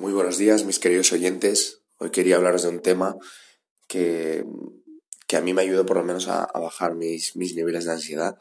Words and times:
Muy 0.00 0.14
buenos 0.14 0.38
días, 0.38 0.64
mis 0.64 0.78
queridos 0.78 1.12
oyentes. 1.12 1.82
Hoy 1.98 2.08
quería 2.08 2.36
hablaros 2.36 2.62
de 2.62 2.70
un 2.70 2.80
tema 2.80 3.18
que, 3.86 4.46
que 5.26 5.36
a 5.36 5.42
mí 5.42 5.52
me 5.52 5.60
ayudó 5.60 5.84
por 5.84 5.98
lo 5.98 6.04
menos 6.04 6.26
a, 6.26 6.46
bajar 6.54 6.94
mis, 6.94 7.36
mis, 7.36 7.54
niveles 7.54 7.84
de 7.84 7.92
ansiedad, 7.92 8.38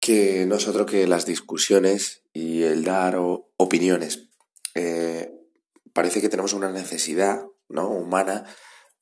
que 0.00 0.44
no 0.46 0.56
es 0.56 0.66
otro 0.66 0.86
que 0.86 1.06
las 1.06 1.24
discusiones 1.24 2.24
y 2.32 2.64
el 2.64 2.82
dar 2.82 3.14
opiniones. 3.16 4.26
Eh, 4.74 5.30
parece 5.92 6.20
que 6.20 6.28
tenemos 6.28 6.52
una 6.52 6.72
necesidad 6.72 7.46
¿no? 7.68 7.88
humana 7.90 8.44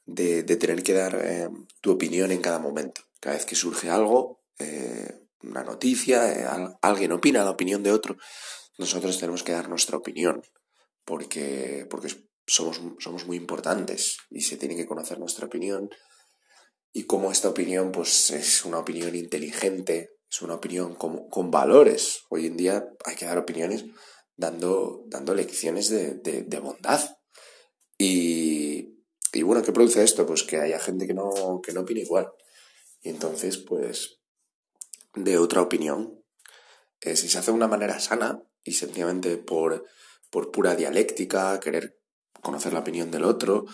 de, 0.04 0.42
tener 0.42 0.82
que 0.82 0.92
dar 0.92 1.18
eh, 1.18 1.48
tu 1.80 1.92
opinión 1.92 2.30
en 2.30 2.42
cada 2.42 2.58
momento. 2.58 3.00
Cada 3.20 3.36
vez 3.36 3.46
que 3.46 3.54
surge 3.54 3.88
algo, 3.88 4.42
eh, 4.58 5.22
una 5.42 5.64
noticia, 5.64 6.76
alguien 6.82 7.12
opina 7.12 7.42
la 7.42 7.52
opinión 7.52 7.82
de 7.82 7.92
otro, 7.92 8.18
nosotros 8.76 9.18
tenemos 9.18 9.42
que 9.42 9.52
dar 9.52 9.70
nuestra 9.70 9.96
opinión 9.96 10.42
porque, 11.04 11.86
porque 11.90 12.08
somos, 12.46 12.80
somos 12.98 13.26
muy 13.26 13.36
importantes 13.36 14.16
y 14.30 14.42
se 14.42 14.56
tiene 14.56 14.76
que 14.76 14.86
conocer 14.86 15.18
nuestra 15.18 15.46
opinión. 15.46 15.90
Y 16.92 17.04
como 17.04 17.32
esta 17.32 17.48
opinión 17.48 17.92
pues, 17.92 18.30
es 18.30 18.64
una 18.64 18.78
opinión 18.78 19.14
inteligente, 19.14 20.10
es 20.30 20.42
una 20.42 20.54
opinión 20.54 20.94
con, 20.94 21.28
con 21.28 21.50
valores. 21.50 22.22
Hoy 22.30 22.46
en 22.46 22.56
día 22.56 22.86
hay 23.04 23.16
que 23.16 23.26
dar 23.26 23.38
opiniones 23.38 23.84
dando, 24.36 25.04
dando 25.06 25.34
lecciones 25.34 25.88
de, 25.88 26.14
de, 26.14 26.42
de 26.42 26.58
bondad. 26.58 27.00
Y, 27.98 28.98
y, 29.32 29.42
bueno, 29.42 29.62
¿qué 29.62 29.72
produce 29.72 30.02
esto? 30.02 30.26
Pues 30.26 30.42
que 30.42 30.58
haya 30.58 30.78
gente 30.78 31.06
que 31.06 31.14
no, 31.14 31.60
que 31.62 31.72
no 31.72 31.82
opine 31.82 32.00
igual. 32.00 32.28
Y 33.00 33.10
entonces, 33.10 33.58
pues, 33.58 34.20
de 35.14 35.38
otra 35.38 35.62
opinión. 35.62 36.22
Eh, 37.00 37.16
si 37.16 37.28
se 37.28 37.38
hace 37.38 37.50
de 37.50 37.56
una 37.56 37.68
manera 37.68 37.98
sana 38.00 38.42
y 38.62 38.72
sencillamente 38.72 39.36
por 39.36 39.86
por 40.32 40.50
pura 40.50 40.74
dialéctica, 40.74 41.60
querer 41.60 42.00
conocer 42.40 42.72
la 42.72 42.80
opinión 42.80 43.10
del 43.10 43.24
otro, 43.24 43.66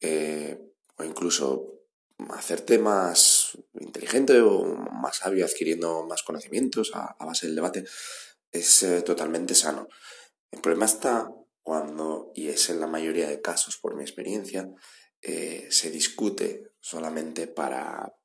eh, 0.00 0.58
o 0.96 1.04
incluso 1.04 1.84
hacerte 2.30 2.78
más 2.78 3.58
inteligente 3.74 4.40
o 4.40 4.64
más 4.64 5.18
sabio 5.18 5.44
adquiriendo 5.44 6.04
más 6.04 6.22
conocimientos 6.22 6.92
a, 6.94 7.14
base 7.24 7.46
del 7.46 7.56
debate, 7.56 7.84
es 8.50 8.82
eh, 8.84 9.02
totalmente 9.02 9.54
sano. 9.54 9.86
El 10.50 10.62
problema 10.62 10.86
está 10.86 11.30
cuando, 11.62 12.32
y 12.34 12.48
es 12.48 12.70
en 12.70 12.80
la 12.80 12.86
mayoría 12.86 13.28
de 13.28 13.42
casos 13.42 13.76
por 13.76 13.94
mi 13.94 14.02
experiencia, 14.02 14.66
eh, 15.20 15.68
se 15.70 15.90
discute 15.90 16.72
solamente 16.80 17.48
para, 17.48 18.16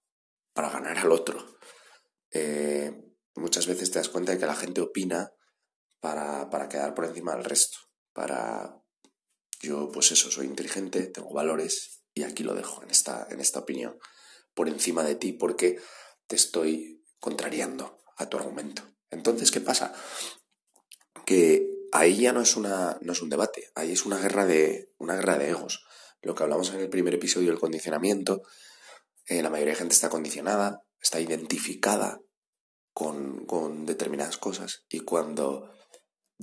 para 0.53 0.69
ganar 0.69 0.97
al 0.99 1.11
otro. 1.11 1.59
Muchas 3.35 3.67
veces 3.67 3.91
te 3.91 3.99
das 3.99 4.09
cuenta 4.09 4.31
de 4.31 4.37
que 4.37 4.45
la 4.45 4.55
gente 4.55 4.79
opina 4.79 5.33
para, 6.03 6.49
para 6.49 6.67
quedar 6.67 6.93
por 6.93 7.05
encima 7.05 7.33
del 7.33 7.45
resto, 7.45 7.77
para 8.11 8.77
yo 9.61 9.89
pues 9.89 10.11
eso, 10.11 10.29
soy 10.29 10.47
inteligente, 10.47 11.05
tengo 11.05 11.31
valores 11.31 12.03
y 12.13 12.23
aquí 12.23 12.43
lo 12.43 12.53
dejo 12.53 12.83
en 12.83 12.91
esta, 12.91 13.25
en 13.29 13.39
esta 13.39 13.59
opinión, 13.59 13.97
por 14.53 14.67
encima 14.67 15.03
de 15.03 15.15
ti 15.15 15.31
porque 15.31 15.79
te 16.27 16.35
estoy 16.35 17.05
contrariando 17.21 17.99
a 18.17 18.27
tu 18.27 18.35
argumento. 18.35 18.83
Entonces, 19.11 19.49
¿qué 19.49 19.61
pasa? 19.61 19.93
Que 21.25 21.69
ahí 21.93 22.19
ya 22.19 22.33
no 22.33 22.41
es, 22.41 22.57
una, 22.57 22.97
no 22.99 23.13
es 23.13 23.21
un 23.21 23.29
debate, 23.29 23.71
ahí 23.73 23.93
es 23.93 24.05
una 24.05 24.17
guerra 24.17 24.45
de, 24.45 24.91
una 24.97 25.15
guerra 25.15 25.37
de 25.37 25.51
egos. 25.51 25.85
Lo 26.21 26.35
que 26.35 26.43
hablamos 26.43 26.69
en 26.71 26.81
el 26.81 26.89
primer 26.89 27.13
episodio 27.13 27.47
del 27.47 27.61
condicionamiento, 27.61 28.41
eh, 29.27 29.41
la 29.41 29.49
mayoría 29.49 29.71
de 29.71 29.79
gente 29.79 29.93
está 29.93 30.09
condicionada, 30.09 30.83
está 30.99 31.21
identificada 31.21 32.19
con, 32.91 33.45
con 33.45 33.85
determinadas 33.85 34.35
cosas 34.35 34.83
y 34.89 34.99
cuando 34.99 35.69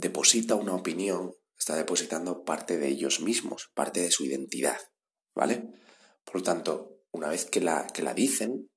deposita 0.01 0.55
una 0.55 0.75
opinión, 0.75 1.35
está 1.57 1.77
depositando 1.77 2.43
parte 2.45 2.79
de 2.79 2.89
ellos 2.89 3.21
mismos, 3.21 3.71
parte 3.75 4.01
de 4.01 4.11
su 4.11 4.25
identidad, 4.25 4.79
¿vale? 5.35 5.71
Por 6.25 6.37
lo 6.37 6.43
tanto, 6.43 7.03
una 7.13 7.29
vez 7.29 7.45
que 7.45 7.61
la, 7.61 7.87
que 7.87 8.03
la 8.03 8.15
dicen, 8.15 8.71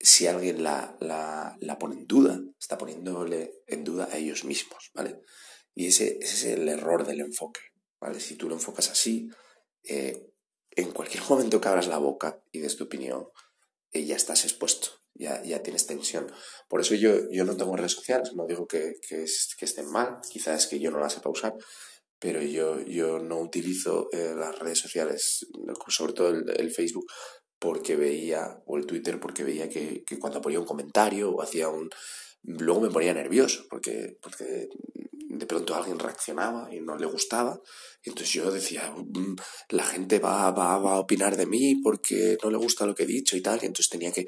si 0.00 0.26
alguien 0.26 0.62
la, 0.62 0.96
la, 1.00 1.56
la, 1.60 1.78
pone 1.78 1.94
en 1.94 2.06
duda, 2.06 2.40
está 2.58 2.76
poniéndole 2.76 3.62
en 3.66 3.84
duda 3.84 4.08
a 4.10 4.16
ellos 4.18 4.44
mismos, 4.44 4.90
¿vale? 4.92 5.20
Y 5.74 5.86
ese, 5.86 6.18
ese 6.20 6.34
es 6.34 6.44
el 6.58 6.68
error 6.68 7.06
del 7.06 7.20
enfoque, 7.20 7.60
¿vale? 8.00 8.20
Si 8.20 8.36
tú 8.36 8.48
lo 8.48 8.56
enfocas 8.56 8.90
así, 8.90 9.28
eh, 9.84 10.32
en 10.72 10.90
cualquier 10.90 11.22
momento 11.30 11.60
que 11.60 11.68
abras 11.68 11.86
la 11.86 11.98
boca 11.98 12.42
y 12.50 12.58
des 12.58 12.76
tu 12.76 12.84
opinión, 12.84 13.28
eh, 13.92 14.04
ya 14.04 14.16
estás 14.16 14.44
expuesto, 14.44 14.88
ya, 15.14 15.42
ya 15.42 15.62
tienes 15.62 15.86
tensión. 15.86 16.30
Por 16.68 16.80
eso 16.80 16.94
yo, 16.94 17.30
yo 17.30 17.44
no 17.44 17.56
tengo 17.56 17.76
redes 17.76 17.92
sociales, 17.92 18.32
no 18.34 18.46
digo 18.46 18.66
que, 18.66 18.94
que, 19.06 19.22
es, 19.22 19.54
que 19.58 19.64
estén 19.64 19.90
mal, 19.90 20.20
quizás 20.28 20.64
es 20.64 20.66
que 20.68 20.80
yo 20.80 20.90
no 20.90 20.98
las 20.98 21.14
sepa 21.14 21.30
usar, 21.30 21.54
pero 22.18 22.42
yo, 22.42 22.80
yo 22.82 23.18
no 23.18 23.40
utilizo 23.40 24.08
eh, 24.12 24.34
las 24.36 24.58
redes 24.58 24.78
sociales, 24.78 25.46
sobre 25.88 26.12
todo 26.12 26.28
el, 26.30 26.44
el, 26.56 26.70
Facebook, 26.70 27.06
porque 27.58 27.96
veía, 27.96 28.62
o 28.66 28.76
el 28.76 28.86
Twitter, 28.86 29.20
porque 29.20 29.44
veía 29.44 29.68
que, 29.68 30.02
que, 30.04 30.18
cuando 30.18 30.40
ponía 30.40 30.60
un 30.60 30.66
comentario 30.66 31.30
o 31.30 31.42
hacía 31.42 31.68
un... 31.68 31.90
Luego 32.42 32.82
me 32.82 32.90
ponía 32.90 33.14
nervioso, 33.14 33.64
porque, 33.70 34.18
porque 34.20 34.68
de 35.38 35.46
pronto 35.46 35.74
alguien 35.74 35.98
reaccionaba 35.98 36.68
y 36.72 36.80
no 36.80 36.96
le 36.96 37.06
gustaba. 37.06 37.60
Entonces 38.02 38.32
yo 38.32 38.50
decía, 38.50 38.94
mm, 38.96 39.36
la 39.70 39.84
gente 39.84 40.18
va, 40.18 40.50
va, 40.50 40.78
va 40.78 40.94
a 40.94 41.00
opinar 41.00 41.36
de 41.36 41.46
mí 41.46 41.76
porque 41.82 42.36
no 42.42 42.50
le 42.50 42.58
gusta 42.58 42.86
lo 42.86 42.94
que 42.94 43.04
he 43.04 43.06
dicho 43.06 43.36
y 43.36 43.40
tal. 43.42 43.60
Y 43.62 43.66
entonces 43.66 43.88
tenía 43.88 44.12
que 44.12 44.26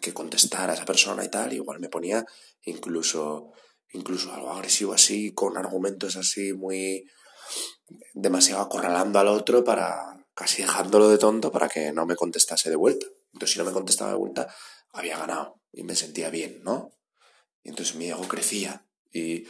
que, 0.00 0.12
contestar 0.12 0.68
a 0.68 0.74
esa 0.74 0.84
persona 0.84 1.24
y 1.24 1.28
tal, 1.28 1.52
igual 1.52 1.78
me 1.78 1.88
ponía 1.88 2.26
incluso, 2.64 3.52
incluso 3.92 4.32
algo 4.32 4.50
agresivo 4.50 4.92
así, 4.92 5.32
con 5.32 5.56
argumentos 5.56 6.16
así 6.16 6.52
muy 6.52 7.08
demasiado 8.12 8.62
acorralando 8.62 9.18
al 9.18 9.28
otro 9.28 9.62
para 9.62 10.26
casi 10.34 10.62
dejándolo 10.62 11.08
de 11.08 11.18
tonto 11.18 11.52
para 11.52 11.68
que 11.68 11.92
no 11.92 12.04
me 12.04 12.16
contestase 12.16 12.68
de 12.68 12.76
vuelta. 12.76 13.06
Entonces 13.32 13.52
si 13.52 13.58
no 13.58 13.64
me 13.64 13.72
contestaba 13.72 14.10
de 14.10 14.16
vuelta, 14.16 14.54
había 14.92 15.18
ganado 15.18 15.60
y 15.72 15.84
me 15.84 15.94
sentía 15.94 16.30
bien, 16.30 16.60
¿no? 16.64 16.92
Y 17.62 17.68
entonces 17.68 17.94
mi 17.94 18.08
ego 18.08 18.26
crecía. 18.26 18.84
Y 19.12 19.46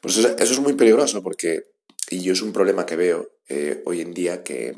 pues 0.00 0.16
eso, 0.16 0.36
eso 0.36 0.52
es 0.52 0.60
muy 0.60 0.74
peligroso 0.74 1.22
porque, 1.22 1.62
y 2.10 2.20
yo 2.20 2.32
es 2.32 2.42
un 2.42 2.52
problema 2.52 2.86
que 2.86 2.96
veo 2.96 3.30
eh, 3.48 3.82
hoy 3.86 4.00
en 4.00 4.14
día 4.14 4.42
que, 4.42 4.74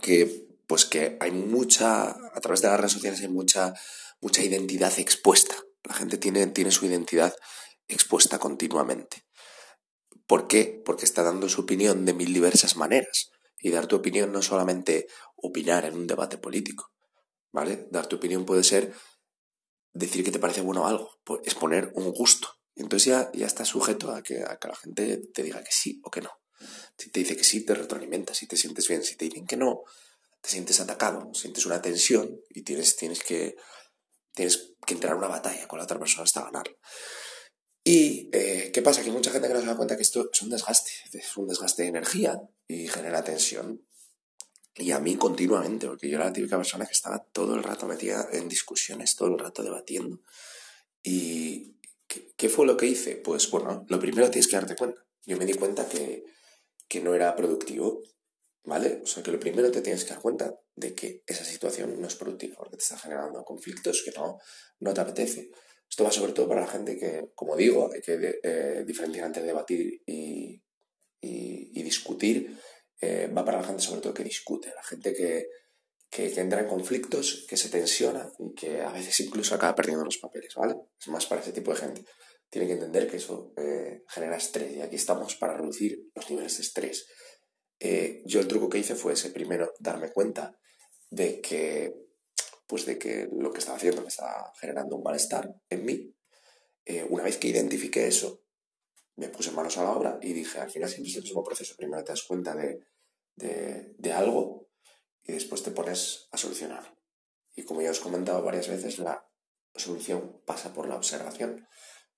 que 0.00 0.51
pues 0.72 0.86
que 0.86 1.18
hay 1.20 1.32
mucha, 1.32 2.04
a 2.08 2.40
través 2.40 2.62
de 2.62 2.68
las 2.68 2.78
redes 2.78 2.92
sociales 2.92 3.20
hay 3.20 3.28
mucha, 3.28 3.74
mucha 4.22 4.42
identidad 4.42 4.98
expuesta. 4.98 5.54
La 5.84 5.92
gente 5.92 6.16
tiene, 6.16 6.46
tiene 6.46 6.70
su 6.70 6.86
identidad 6.86 7.36
expuesta 7.88 8.38
continuamente. 8.38 9.26
¿Por 10.26 10.48
qué? 10.48 10.80
Porque 10.82 11.04
está 11.04 11.22
dando 11.22 11.50
su 11.50 11.60
opinión 11.60 12.06
de 12.06 12.14
mil 12.14 12.32
diversas 12.32 12.76
maneras. 12.76 13.32
Y 13.58 13.68
dar 13.68 13.86
tu 13.86 13.96
opinión 13.96 14.32
no 14.32 14.38
es 14.38 14.46
solamente 14.46 15.08
opinar 15.36 15.84
en 15.84 15.92
un 15.92 16.06
debate 16.06 16.38
político, 16.38 16.90
¿vale? 17.52 17.86
Dar 17.90 18.06
tu 18.06 18.16
opinión 18.16 18.46
puede 18.46 18.64
ser 18.64 18.94
decir 19.92 20.24
que 20.24 20.32
te 20.32 20.38
parece 20.38 20.62
bueno 20.62 20.86
algo, 20.86 21.10
exponer 21.44 21.92
un 21.96 22.12
gusto. 22.12 22.48
Entonces 22.76 23.08
ya, 23.08 23.30
ya 23.34 23.44
estás 23.44 23.68
sujeto 23.68 24.10
a 24.10 24.22
que, 24.22 24.42
a 24.42 24.56
que 24.56 24.68
la 24.68 24.76
gente 24.76 25.18
te 25.34 25.42
diga 25.42 25.62
que 25.62 25.70
sí 25.70 26.00
o 26.02 26.10
que 26.10 26.22
no. 26.22 26.30
Si 26.96 27.10
te 27.10 27.20
dice 27.20 27.36
que 27.36 27.44
sí, 27.44 27.62
te 27.66 27.74
retroalimenta, 27.74 28.32
si 28.32 28.46
te 28.46 28.56
sientes 28.56 28.88
bien. 28.88 29.02
Si 29.02 29.16
te 29.16 29.26
dicen 29.26 29.46
que 29.46 29.58
no, 29.58 29.82
te 30.42 30.50
sientes 30.50 30.80
atacado, 30.80 31.32
sientes 31.32 31.64
una 31.66 31.80
tensión 31.80 32.40
y 32.50 32.62
tienes, 32.62 32.96
tienes, 32.96 33.22
que, 33.22 33.56
tienes 34.34 34.74
que 34.84 34.94
entrar 34.94 35.12
en 35.12 35.18
una 35.18 35.28
batalla 35.28 35.68
con 35.68 35.78
la 35.78 35.84
otra 35.84 35.98
persona 35.98 36.24
hasta 36.24 36.42
ganarla. 36.42 36.76
¿Y 37.84 38.28
eh, 38.32 38.70
qué 38.72 38.82
pasa? 38.82 39.00
Que 39.00 39.08
hay 39.08 39.12
mucha 39.14 39.30
gente 39.30 39.48
que 39.48 39.54
no 39.54 39.60
se 39.60 39.66
da 39.66 39.76
cuenta 39.76 39.96
que 39.96 40.02
esto 40.02 40.28
es 40.32 40.42
un 40.42 40.50
desgaste, 40.50 40.90
es 41.12 41.36
un 41.36 41.46
desgaste 41.46 41.82
de 41.82 41.88
energía 41.88 42.40
y 42.66 42.88
genera 42.88 43.22
tensión. 43.22 43.86
Y 44.74 44.90
a 44.90 44.98
mí 44.98 45.16
continuamente, 45.16 45.86
porque 45.86 46.08
yo 46.08 46.16
era 46.16 46.26
la 46.26 46.32
típica 46.32 46.56
persona 46.56 46.86
que 46.86 46.92
estaba 46.92 47.22
todo 47.32 47.54
el 47.54 47.62
rato 47.62 47.86
metida 47.86 48.28
en 48.32 48.48
discusiones, 48.48 49.14
todo 49.14 49.28
el 49.28 49.38
rato 49.38 49.62
debatiendo. 49.62 50.20
¿Y 51.02 51.76
qué, 52.08 52.32
qué 52.36 52.48
fue 52.48 52.66
lo 52.66 52.76
que 52.76 52.86
hice? 52.86 53.16
Pues 53.16 53.48
bueno, 53.50 53.84
lo 53.88 54.00
primero 54.00 54.30
tienes 54.30 54.48
que 54.48 54.56
darte 54.56 54.74
cuenta. 54.74 55.04
Yo 55.24 55.36
me 55.36 55.46
di 55.46 55.54
cuenta 55.54 55.88
que, 55.88 56.24
que 56.88 57.00
no 57.00 57.14
era 57.14 57.36
productivo 57.36 58.02
¿Vale? 58.64 59.00
O 59.02 59.06
sea 59.06 59.22
que 59.22 59.32
lo 59.32 59.40
primero 59.40 59.72
te 59.72 59.80
tienes 59.80 60.04
que 60.04 60.10
dar 60.10 60.22
cuenta 60.22 60.54
de 60.76 60.94
que 60.94 61.24
esa 61.26 61.44
situación 61.44 62.00
no 62.00 62.06
es 62.06 62.14
productiva, 62.14 62.56
porque 62.56 62.76
te 62.76 62.82
está 62.82 62.96
generando 62.96 63.44
conflictos 63.44 64.02
que 64.04 64.12
no, 64.12 64.38
no 64.80 64.94
te 64.94 65.00
apetece. 65.00 65.50
Esto 65.88 66.04
va 66.04 66.12
sobre 66.12 66.32
todo 66.32 66.48
para 66.48 66.62
la 66.62 66.68
gente 66.68 66.96
que, 66.96 67.30
como 67.34 67.56
digo, 67.56 67.90
hay 67.92 68.00
que 68.00 68.40
eh, 68.42 68.84
diferenciar 68.86 69.26
entre 69.26 69.42
debatir 69.42 70.02
y, 70.06 70.62
y, 71.20 71.82
discutir. 71.82 72.56
Eh, 73.00 73.28
va 73.36 73.44
para 73.44 73.60
la 73.60 73.66
gente 73.66 73.82
sobre 73.82 74.00
todo 74.00 74.14
que 74.14 74.22
discute, 74.22 74.72
la 74.74 74.82
gente 74.84 75.12
que, 75.12 75.48
que, 76.08 76.32
que, 76.32 76.40
entra 76.40 76.60
en 76.60 76.68
conflictos, 76.68 77.44
que 77.48 77.56
se 77.56 77.68
tensiona 77.68 78.32
y 78.38 78.54
que 78.54 78.80
a 78.80 78.92
veces 78.92 79.18
incluso 79.20 79.56
acaba 79.56 79.74
perdiendo 79.74 80.04
los 80.04 80.18
papeles, 80.18 80.54
¿vale? 80.54 80.76
Es 80.98 81.08
más 81.08 81.26
para 81.26 81.40
ese 81.40 81.52
tipo 81.52 81.72
de 81.72 81.78
gente. 81.78 82.04
Tiene 82.48 82.68
que 82.68 82.74
entender 82.74 83.10
que 83.10 83.16
eso 83.16 83.52
eh, 83.56 84.04
genera 84.08 84.36
estrés 84.36 84.76
y 84.76 84.80
aquí 84.80 84.96
estamos 84.96 85.34
para 85.34 85.56
reducir 85.56 86.10
los 86.14 86.30
niveles 86.30 86.56
de 86.56 86.62
estrés 86.62 87.06
eh, 87.84 88.22
yo 88.26 88.38
el 88.38 88.46
truco 88.46 88.68
que 88.68 88.78
hice 88.78 88.94
fue 88.94 89.14
ese 89.14 89.30
primero, 89.30 89.74
darme 89.80 90.12
cuenta 90.12 90.56
de 91.10 91.40
que, 91.40 91.92
pues 92.68 92.86
de 92.86 92.96
que 92.96 93.28
lo 93.32 93.52
que 93.52 93.58
estaba 93.58 93.76
haciendo 93.76 94.02
me 94.02 94.08
estaba 94.08 94.52
generando 94.60 94.94
un 94.94 95.02
malestar 95.02 95.52
en 95.68 95.84
mí. 95.84 96.14
Eh, 96.84 97.04
una 97.10 97.24
vez 97.24 97.38
que 97.38 97.48
identifiqué 97.48 98.06
eso, 98.06 98.44
me 99.16 99.28
puse 99.30 99.50
manos 99.50 99.78
a 99.78 99.82
la 99.82 99.90
obra 99.90 100.18
y 100.22 100.32
dije, 100.32 100.60
al 100.60 100.70
final 100.70 100.88
siempre 100.88 101.10
es 101.10 101.16
el 101.16 101.22
mismo 101.24 101.42
proceso. 101.42 101.74
Primero 101.76 102.04
te 102.04 102.12
das 102.12 102.22
cuenta 102.22 102.54
de, 102.54 102.86
de, 103.34 104.12
algo 104.12 104.68
y 105.24 105.32
después 105.32 105.64
te 105.64 105.72
pones 105.72 106.28
a 106.30 106.38
solucionar. 106.38 106.96
Y 107.56 107.64
como 107.64 107.82
ya 107.82 107.90
os 107.90 107.98
he 107.98 108.02
comentado 108.02 108.44
varias 108.44 108.68
veces, 108.68 109.00
la 109.00 109.28
solución 109.74 110.40
pasa 110.46 110.72
por 110.72 110.86
la 110.86 110.94
observación. 110.94 111.66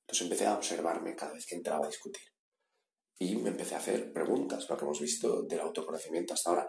Entonces 0.00 0.25
empecé 0.25 0.44
a 0.44 0.56
observarme 0.56 1.17
cada 1.17 1.32
vez 1.32 1.46
que 1.46 1.55
entraba 1.55 1.87
a 1.87 1.88
discutir. 1.88 2.33
Y 3.19 3.37
me 3.37 3.50
empecé 3.50 3.75
a 3.75 3.78
hacer 3.78 4.12
preguntas, 4.12 4.66
lo 4.69 4.76
que 4.76 4.84
hemos 4.84 5.00
visto 5.00 5.43
del 5.43 5.61
autoconocimiento 5.61 6.34
hasta 6.34 6.50
ahora. 6.50 6.69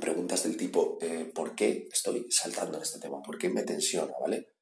Preguntas 0.00 0.44
del 0.44 0.56
tipo, 0.56 0.98
eh, 1.00 1.30
¿por 1.34 1.54
qué 1.54 1.88
estoy 1.92 2.26
saltando 2.30 2.76
en 2.76 2.82
este 2.82 3.00
tema? 3.00 3.20
¿Por 3.22 3.36
qué 3.36 3.48
me 3.48 3.62
tensiona? 3.62 4.12
¿Vale? 4.20 4.54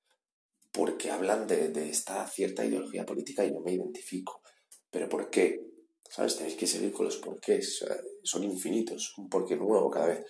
Porque 0.72 1.10
hablan 1.10 1.46
de, 1.46 1.68
de 1.68 1.88
esta 1.90 2.26
cierta 2.26 2.64
ideología 2.64 3.06
política 3.06 3.44
y 3.44 3.52
no 3.52 3.60
me 3.60 3.72
identifico. 3.72 4.42
¿Pero 4.90 5.08
por 5.08 5.30
qué? 5.30 5.60
¿Sabes? 6.10 6.36
Tenéis 6.36 6.56
que 6.56 6.66
seguir 6.66 6.92
con 6.92 7.06
los 7.06 7.16
porqués. 7.18 7.84
Son 8.22 8.44
infinitos, 8.44 9.14
un 9.18 9.28
porqué 9.28 9.56
nuevo 9.56 9.90
cada 9.90 10.06
vez. 10.06 10.24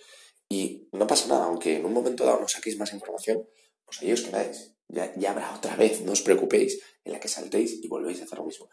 Y 0.49 0.87
no 0.93 1.07
pasa 1.07 1.27
nada, 1.27 1.45
aunque 1.45 1.77
en 1.77 1.85
un 1.85 1.93
momento 1.93 2.25
dado 2.25 2.39
no 2.39 2.47
saquéis 2.47 2.77
más 2.77 2.93
información, 2.93 3.47
pues 3.85 4.01
ahí 4.01 4.11
os 4.11 4.21
quedáis. 4.21 4.73
Ya, 4.87 5.13
ya 5.17 5.31
habrá 5.31 5.53
otra 5.55 5.75
vez, 5.75 6.01
no 6.01 6.13
os 6.13 6.21
preocupéis, 6.21 6.79
en 7.03 7.11
la 7.11 7.19
que 7.19 7.27
saltéis 7.27 7.79
y 7.83 7.87
volvéis 7.87 8.21
a 8.21 8.23
hacer 8.23 8.37
lo 8.37 8.45
mismo. 8.45 8.69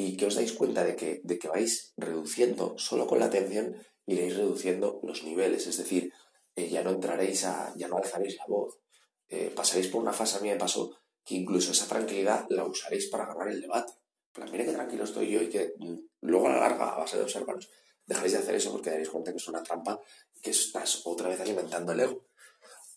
Y 0.00 0.16
que 0.16 0.26
os 0.30 0.36
dais 0.38 0.52
cuenta 0.58 0.80
de 0.88 0.94
que, 0.96 1.20
de 1.28 1.36
que 1.40 1.52
vais 1.52 1.92
reduciendo 1.96 2.64
solo 2.78 3.04
con 3.06 3.18
la 3.20 3.28
atención, 3.28 3.76
iréis 4.06 4.34
reduciendo 4.40 4.98
los 5.02 5.24
niveles. 5.28 5.66
Es 5.66 5.76
decir, 5.76 6.12
eh, 6.56 6.68
ya 6.68 6.82
no 6.82 6.90
entraréis 6.96 7.44
a, 7.44 7.74
ya 7.76 7.86
no 7.88 7.98
alzaréis 7.98 8.36
la 8.40 8.46
voz. 8.48 8.80
Eh, 9.28 9.52
pasaréis 9.54 9.88
por 9.88 10.00
una 10.00 10.14
fase, 10.14 10.38
a 10.38 10.40
mí 10.40 10.48
me 10.48 10.56
pasó, 10.56 10.96
que 11.24 11.34
incluso 11.34 11.72
esa 11.72 11.86
tranquilidad 11.86 12.46
la 12.48 12.64
usaréis 12.64 13.08
para 13.08 13.26
ganar 13.26 13.48
el 13.48 13.60
debate. 13.60 13.92
Pues 14.32 14.50
mira 14.50 14.64
qué 14.64 14.72
tranquilo 14.72 15.04
estoy 15.04 15.30
yo 15.30 15.42
y 15.42 15.48
que 15.48 15.74
mm, 15.78 15.98
luego 16.22 16.48
a 16.48 16.52
la 16.52 16.60
larga, 16.60 16.94
a 16.94 16.98
base 16.98 17.18
de 17.18 17.24
observaros, 17.24 17.68
dejaréis 18.06 18.32
de 18.32 18.38
hacer 18.38 18.54
eso 18.54 18.72
porque 18.72 18.90
daréis 18.90 19.10
cuenta 19.10 19.32
que 19.32 19.36
es 19.36 19.48
una 19.48 19.62
trampa 19.62 20.00
que 20.40 20.50
estás 20.50 21.02
otra 21.04 21.28
vez 21.28 21.40
alimentando 21.40 21.92
el 21.92 22.00
ego. 22.00 22.24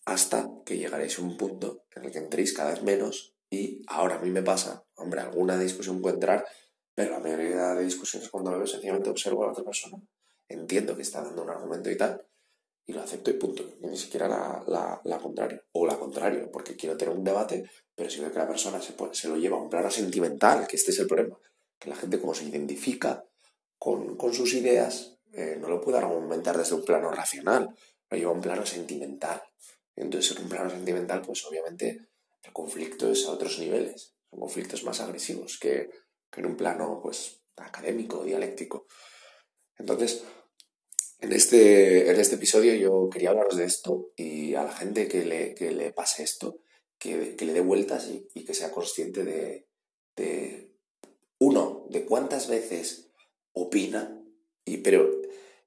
Hasta 0.05 0.49
que 0.65 0.77
llegaréis 0.77 1.19
a 1.19 1.21
un 1.21 1.37
punto 1.37 1.85
en 1.95 2.05
el 2.05 2.11
que 2.11 2.19
entréis 2.19 2.53
cada 2.53 2.71
vez 2.71 2.81
menos 2.81 3.35
y 3.49 3.83
ahora 3.87 4.15
a 4.15 4.19
mí 4.19 4.31
me 4.31 4.41
pasa, 4.41 4.83
hombre, 4.95 5.21
alguna 5.21 5.57
discusión 5.59 6.01
puede 6.01 6.15
entrar, 6.15 6.45
pero 6.95 7.11
la 7.11 7.19
mayoría 7.19 7.73
de 7.73 7.83
discusiones 7.83 8.29
cuando 8.29 8.51
lo 8.51 8.57
veo 8.57 8.67
sencillamente 8.67 9.09
observo 9.09 9.43
a 9.43 9.47
la 9.47 9.51
otra 9.53 9.63
persona, 9.63 9.97
entiendo 10.47 10.95
que 10.95 11.01
está 11.01 11.21
dando 11.21 11.43
un 11.43 11.49
argumento 11.49 11.89
y 11.89 11.97
tal, 11.97 12.23
y 12.85 12.93
lo 12.93 13.01
acepto 13.01 13.31
y 13.31 13.33
punto. 13.33 13.63
ni 13.81 13.97
siquiera 13.97 14.27
la, 14.27 15.01
la, 15.03 15.19
contraria. 15.19 15.61
O 15.71 15.85
la 15.85 15.97
contraria, 15.97 16.49
porque 16.51 16.75
quiero 16.75 16.97
tener 16.97 17.15
un 17.15 17.23
debate, 17.23 17.69
pero 17.95 18.09
si 18.09 18.19
veo 18.19 18.31
que 18.31 18.39
la 18.39 18.47
persona 18.47 18.81
se, 18.81 18.93
se 19.13 19.27
lo 19.29 19.37
lleva 19.37 19.57
a 19.57 19.61
un 19.61 19.69
plano 19.69 19.89
sentimental, 19.89 20.67
que 20.67 20.75
este 20.75 20.91
es 20.91 20.99
el 20.99 21.07
problema, 21.07 21.37
que 21.79 21.89
la 21.89 21.95
gente 21.95 22.19
como 22.19 22.33
se 22.33 22.45
identifica 22.45 23.25
con, 23.77 24.17
sus 24.33 24.53
ideas, 24.53 25.17
eh, 25.33 25.57
no 25.59 25.67
lo 25.69 25.81
puede 25.81 25.97
argumentar 25.97 26.57
desde 26.57 26.75
un 26.75 26.85
plano 26.85 27.11
racional, 27.11 27.75
lo 28.09 28.17
lleva 28.17 28.31
a 28.31 28.35
un 28.35 28.41
plano 28.41 28.65
sentimental. 28.65 29.41
Entonces, 29.95 30.35
en 30.35 30.43
un 30.43 30.49
plano 30.49 30.69
sentimental, 30.69 31.21
pues 31.21 31.45
obviamente 31.45 32.07
el 32.43 32.53
conflicto 32.53 33.09
es 33.09 33.25
a 33.25 33.31
otros 33.31 33.59
niveles, 33.59 34.13
son 34.29 34.39
conflictos 34.39 34.83
más 34.83 34.99
agresivos 34.99 35.57
que, 35.59 35.89
en 36.39 36.45
un 36.45 36.57
plano 36.57 36.99
pues 37.01 37.41
académico, 37.57 38.23
dialéctico. 38.23 38.87
Entonces, 39.77 40.23
en 41.19 41.31
este, 41.31 42.09
en 42.09 42.19
este 42.19 42.35
episodio 42.35 42.75
yo 42.75 43.09
quería 43.09 43.29
hablaros 43.29 43.55
de 43.55 43.65
esto 43.65 44.11
y 44.15 44.55
a 44.55 44.63
la 44.63 44.71
gente 44.71 45.07
que 45.07 45.25
le, 45.25 45.55
que 45.55 45.71
le 45.71 45.93
pase 45.93 46.23
esto, 46.23 46.59
que, 46.97 47.35
que 47.35 47.45
le 47.45 47.53
dé 47.53 47.61
vueltas 47.61 48.09
y, 48.09 48.43
que 48.43 48.53
sea 48.53 48.71
consciente 48.71 49.23
de, 49.23 49.67
de, 50.15 50.75
uno, 51.39 51.85
de 51.89 52.05
cuántas 52.05 52.47
veces 52.49 53.09
opina, 53.53 54.21
y, 54.65 54.77
pero 54.77 55.09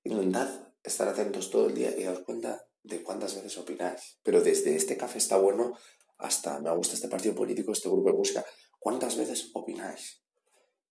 intentad 0.04 0.74
estar 0.82 1.08
atentos 1.08 1.50
todo 1.50 1.68
el 1.68 1.74
día 1.74 1.94
y 1.96 2.04
daros 2.04 2.24
cuenta 2.24 2.66
de 2.82 3.02
cuántas 3.02 3.34
veces 3.34 3.56
opináis. 3.58 4.18
Pero 4.22 4.40
desde 4.40 4.76
este 4.76 4.96
café 4.96 5.18
está 5.18 5.36
bueno 5.36 5.76
hasta 6.18 6.60
me 6.60 6.74
gusta 6.74 6.94
este 6.94 7.08
partido 7.08 7.34
político, 7.34 7.72
este 7.72 7.88
grupo 7.88 8.10
de 8.10 8.16
música, 8.16 8.44
¿cuántas 8.78 9.16
veces 9.16 9.50
opináis? 9.54 10.22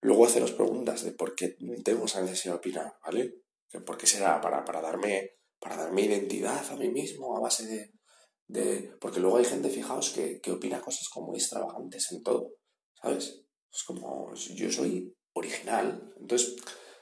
Luego 0.06 0.25
haceros 0.25 0.52
preguntas 0.52 1.04
de 1.04 1.13
por 1.13 1.34
qué 1.34 1.57
tenemos 1.84 2.12
esa 2.12 2.22
necesidad 2.22 2.54
de 2.54 2.60
opinar, 2.60 2.94
¿vale? 3.04 3.42
¿Por 3.84 3.98
qué 3.98 4.06
será? 4.06 4.40
Para, 4.40 4.63
para, 4.63 4.80
darme, 4.80 5.31
para 5.60 5.78
darme 5.78 6.04
identidad 6.04 6.63
a 6.69 6.75
mí 6.75 6.90
mismo 6.90 7.36
a 7.36 7.40
base 7.40 7.66
de, 7.66 7.92
de... 8.46 8.96
Porque 9.02 9.19
luego 9.19 9.38
hay 9.38 9.46
gente, 9.46 9.68
fijaos, 9.68 10.12
que, 10.12 10.40
que 10.42 10.52
opina 10.52 10.80
cosas 10.80 11.10
como 11.12 11.34
extravagantes 11.34 12.12
en 12.12 12.22
todo, 12.22 12.52
¿sabes? 13.02 13.42
Es 13.74 13.84
como, 13.84 14.31
yo 14.36 14.72
soy 14.72 15.12
original. 15.34 16.13
Entonces, 16.19 16.56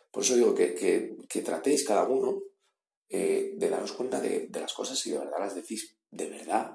por 0.10 0.24
eso 0.24 0.38
digo 0.38 0.56
que, 0.56 0.74
que, 0.74 1.18
que 1.28 1.42
tratéis 1.42 1.86
cada 1.86 2.08
uno 2.08 2.42
eh, 3.10 3.52
de 3.58 3.70
daros 3.70 3.92
cuenta 3.92 4.22
de, 4.22 4.48
de, 4.48 4.60
las 4.62 4.74
cosas 4.74 5.06
y 5.06 5.12
de 5.12 5.20
verdad 5.20 5.40
las 5.40 5.56
decís 5.56 5.98
de 6.10 6.30
verdad. 6.30 6.72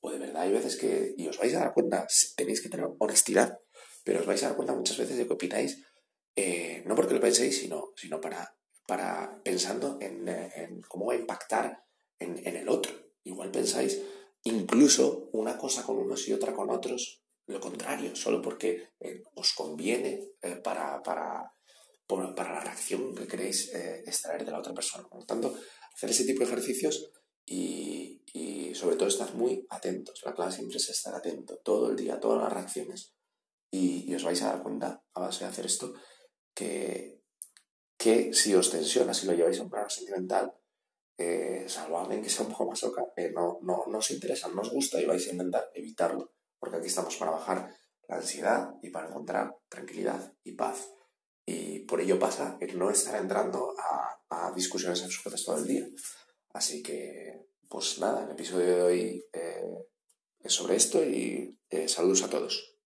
O 0.00 0.10
de 0.10 0.18
verdad 0.18 0.42
hay 0.42 0.50
veces 0.50 0.76
que, 0.76 1.14
y 1.16 1.28
os 1.28 1.38
vais 1.38 1.54
a 1.54 1.60
dar 1.60 1.72
cuenta, 1.72 2.04
tenéis 2.36 2.60
que 2.60 2.68
tener 2.68 2.88
honestidad, 2.98 3.60
pero 4.08 4.20
os 4.20 4.26
vais 4.26 4.40
a 4.42 4.48
dar 4.48 4.56
cuenta 4.56 4.72
muchas 4.72 4.96
veces 4.96 5.18
de 5.18 5.26
que 5.26 5.34
opináis, 5.34 5.84
eh, 6.34 6.82
no 6.86 6.96
porque 6.96 7.12
lo 7.12 7.20
penséis, 7.20 7.60
sino, 7.60 7.92
sino 7.94 8.18
para 8.22 8.56
para 8.86 9.38
pensando 9.44 9.98
en, 10.00 10.80
cómo 10.88 11.08
va 11.08 11.12
a 11.12 11.18
impactar 11.18 11.84
en, 12.18 12.56
el 12.56 12.70
otro. 12.70 12.90
Igual 13.24 13.50
pensáis 13.50 14.00
incluso 14.44 15.28
una 15.34 15.58
cosa 15.58 15.82
con 15.82 15.98
unos 15.98 16.26
y 16.26 16.32
otra 16.32 16.54
con 16.54 16.70
otros, 16.70 17.22
lo 17.48 17.60
contrario, 17.60 18.16
solo 18.16 18.40
porque 18.40 18.92
eh, 18.98 19.22
os 19.34 19.52
conviene 19.52 20.30
eh, 20.40 20.56
para, 20.64 21.02
para, 21.02 21.52
para, 22.06 22.54
la 22.54 22.60
reacción 22.60 23.14
que 23.14 23.26
queréis 23.26 23.70
extraer 24.06 24.42
de 24.42 24.52
la 24.52 24.60
otra 24.60 24.72
persona. 24.72 25.06
Por 25.06 25.20
lo 25.20 25.26
tanto, 25.26 25.54
hacer 25.94 26.08
ese 26.08 26.24
tipo 26.24 26.38
de 26.38 26.46
ejercicios 26.46 27.12
y, 27.44 28.22
y, 28.32 28.74
sobre 28.74 28.96
todo 28.96 29.08
estar 29.10 29.34
muy 29.34 29.66
atentos. 29.68 30.22
La 30.24 30.34
clave 30.34 30.52
siempre 30.52 30.78
es 30.78 30.88
estar 30.88 31.14
atento 31.14 31.58
todo 31.58 31.90
el 31.90 31.96
día, 31.96 32.18
todas 32.18 32.42
las 32.42 32.52
reacciones. 32.54 33.17
Y, 33.70 34.14
os 34.14 34.24
vais 34.24 34.40
a 34.42 34.52
dar 34.52 34.62
cuenta, 34.62 35.02
a 35.14 35.20
base 35.20 35.44
de 35.44 35.50
hacer 35.50 35.66
esto, 35.66 35.92
que, 36.54 37.22
que 37.96 38.32
si 38.32 38.54
os 38.54 38.70
tensiona, 38.70 39.12
si 39.12 39.26
lo 39.26 39.34
lleváis 39.34 39.58
a 39.58 39.62
un 39.62 39.70
plano 39.70 39.90
sentimental, 39.90 40.54
eh, 41.18 41.64
salvo 41.68 41.98
alguien 41.98 42.22
que 42.22 42.30
sea 42.30 42.46
un 42.46 42.52
poco 42.52 42.70
más 42.70 42.82
loca, 42.82 43.02
eh, 43.16 43.30
no, 43.34 43.58
no, 43.62 43.84
no 43.88 43.98
os 43.98 44.10
interesa, 44.12 44.48
no 44.48 44.62
os 44.62 44.70
gusta 44.70 45.00
y 45.00 45.06
vais 45.06 45.26
a 45.26 45.32
intentar 45.32 45.68
evitarlo, 45.74 46.32
porque 46.58 46.76
aquí 46.76 46.86
estamos 46.86 47.16
para 47.16 47.32
bajar 47.32 47.74
la 48.06 48.16
ansiedad 48.16 48.74
y 48.82 48.90
para 48.90 49.08
encontrar 49.08 49.54
tranquilidad 49.68 50.32
y 50.44 50.52
paz. 50.52 50.88
Y 51.44 51.80
por 51.80 52.00
ello 52.00 52.18
pasa 52.18 52.56
el 52.60 52.78
no 52.78 52.90
estar 52.90 53.20
entrando 53.20 53.74
a, 53.78 54.52
discusiones 54.54 55.02
absurdas 55.02 55.44
todo 55.44 55.58
el 55.58 55.66
día. 55.66 55.86
Así 56.52 56.82
que, 56.82 57.46
pues 57.68 57.98
nada, 57.98 58.24
el 58.24 58.30
episodio 58.30 58.66
de 58.66 58.82
hoy 58.82 59.24
eh, 59.32 59.86
es 60.40 60.52
sobre 60.52 60.76
esto 60.76 61.02
y 61.04 61.58
saludos 61.86 62.22
a 62.22 62.30
todos. 62.30 62.77